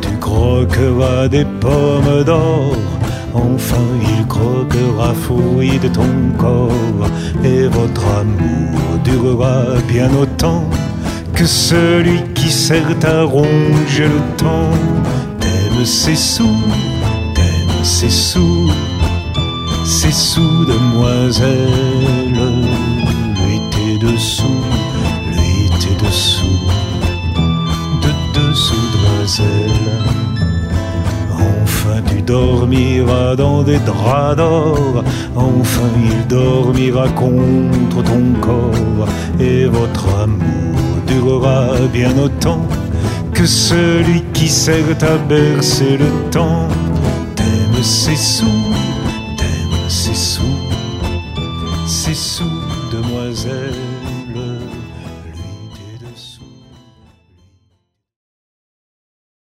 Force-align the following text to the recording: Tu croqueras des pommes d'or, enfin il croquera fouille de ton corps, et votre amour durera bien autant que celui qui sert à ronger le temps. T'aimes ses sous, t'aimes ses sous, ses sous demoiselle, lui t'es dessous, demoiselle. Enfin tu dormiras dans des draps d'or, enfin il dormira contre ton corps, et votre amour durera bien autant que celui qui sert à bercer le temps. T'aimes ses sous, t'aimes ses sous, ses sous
Tu 0.00 0.10
croqueras 0.18 1.28
des 1.28 1.44
pommes 1.44 2.24
d'or, 2.24 2.76
enfin 3.34 3.86
il 4.02 4.26
croquera 4.26 5.14
fouille 5.14 5.78
de 5.78 5.88
ton 5.88 6.08
corps, 6.38 7.08
et 7.44 7.66
votre 7.68 8.04
amour 8.06 8.80
durera 9.04 9.64
bien 9.86 10.10
autant 10.14 10.64
que 11.34 11.46
celui 11.46 12.22
qui 12.34 12.50
sert 12.50 12.96
à 13.04 13.22
ronger 13.22 14.08
le 14.08 14.36
temps. 14.36 14.70
T'aimes 15.40 15.84
ses 15.84 16.16
sous, 16.16 16.62
t'aimes 17.34 17.84
ses 17.84 18.10
sous, 18.10 18.70
ses 19.84 20.12
sous 20.12 20.64
demoiselle, 20.64 21.58
lui 23.36 23.60
t'es 23.70 24.06
dessous, 24.06 24.53
demoiselle. 29.24 29.72
Enfin 31.32 32.02
tu 32.08 32.22
dormiras 32.22 33.36
dans 33.36 33.62
des 33.62 33.78
draps 33.78 34.36
d'or, 34.36 35.02
enfin 35.34 35.88
il 35.96 36.26
dormira 36.26 37.08
contre 37.08 38.02
ton 38.02 38.32
corps, 38.40 39.08
et 39.40 39.66
votre 39.66 40.06
amour 40.22 40.76
durera 41.06 41.78
bien 41.92 42.16
autant 42.18 42.66
que 43.32 43.46
celui 43.46 44.22
qui 44.32 44.48
sert 44.48 44.96
à 45.02 45.16
bercer 45.28 45.96
le 45.96 46.30
temps. 46.30 46.68
T'aimes 47.34 47.82
ses 47.82 48.16
sous, 48.16 48.44
t'aimes 49.36 49.88
ses 49.88 50.14
sous, 50.14 50.42
ses 51.86 52.14
sous 52.14 52.64